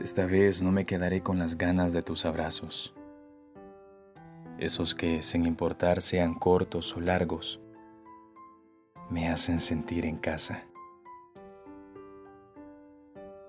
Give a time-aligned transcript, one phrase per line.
[0.00, 2.94] Esta vez no me quedaré con las ganas de tus abrazos,
[4.56, 7.60] esos que, sin importar sean cortos o largos,
[9.10, 10.68] me hacen sentir en casa.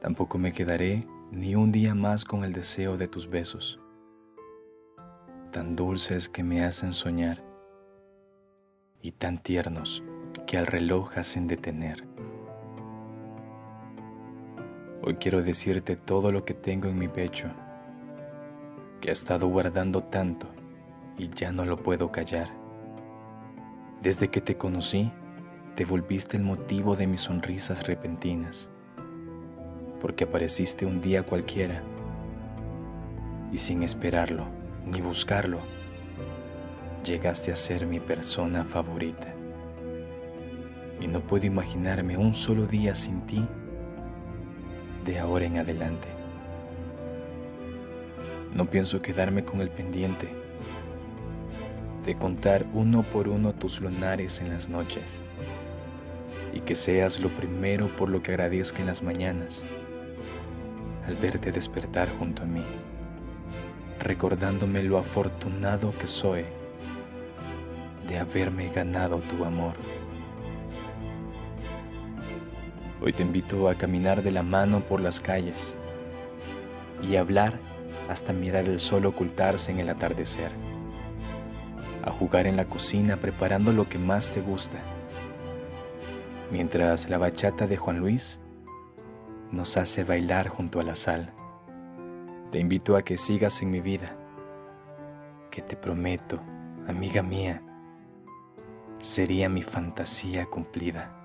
[0.00, 3.78] Tampoco me quedaré ni un día más con el deseo de tus besos,
[5.52, 7.44] tan dulces que me hacen soñar
[9.02, 10.02] y tan tiernos
[10.46, 12.09] que al reloj hacen detener.
[15.02, 17.48] Hoy quiero decirte todo lo que tengo en mi pecho,
[19.00, 20.46] que ha estado guardando tanto
[21.16, 22.50] y ya no lo puedo callar.
[24.02, 25.10] Desde que te conocí,
[25.74, 28.68] te volviste el motivo de mis sonrisas repentinas,
[30.02, 31.82] porque apareciste un día cualquiera
[33.50, 34.48] y sin esperarlo
[34.84, 35.60] ni buscarlo,
[37.04, 39.34] llegaste a ser mi persona favorita.
[41.00, 43.48] Y no puedo imaginarme un solo día sin ti
[45.10, 46.06] de ahora en adelante.
[48.54, 50.28] No pienso quedarme con el pendiente
[52.04, 55.20] de contar uno por uno tus lunares en las noches
[56.52, 59.64] y que seas lo primero por lo que agradezca en las mañanas
[61.06, 62.62] al verte despertar junto a mí,
[63.98, 66.44] recordándome lo afortunado que soy
[68.08, 69.74] de haberme ganado tu amor.
[73.02, 75.74] Hoy te invito a caminar de la mano por las calles
[77.02, 77.58] y hablar
[78.10, 80.52] hasta mirar el sol ocultarse en el atardecer,
[82.04, 84.76] a jugar en la cocina preparando lo que más te gusta,
[86.50, 88.38] mientras la bachata de Juan Luis
[89.50, 91.32] nos hace bailar junto a la sal.
[92.50, 94.14] Te invito a que sigas en mi vida,
[95.50, 96.38] que te prometo,
[96.86, 97.62] amiga mía,
[98.98, 101.19] sería mi fantasía cumplida.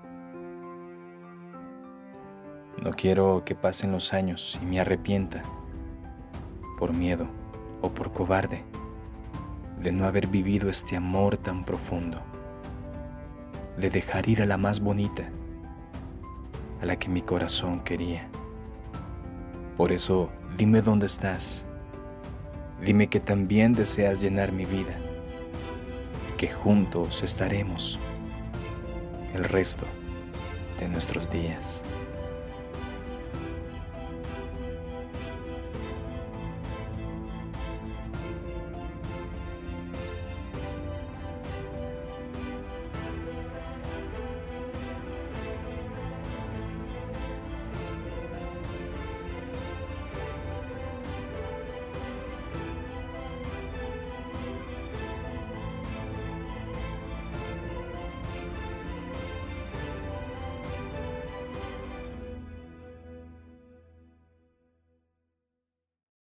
[2.86, 5.42] No quiero que pasen los años y me arrepienta,
[6.78, 7.26] por miedo
[7.82, 8.62] o por cobarde,
[9.82, 12.22] de no haber vivido este amor tan profundo,
[13.76, 15.24] de dejar ir a la más bonita,
[16.80, 18.28] a la que mi corazón quería.
[19.76, 21.66] Por eso, dime dónde estás,
[22.80, 24.94] dime que también deseas llenar mi vida,
[26.36, 27.98] que juntos estaremos
[29.34, 29.86] el resto
[30.78, 31.82] de nuestros días.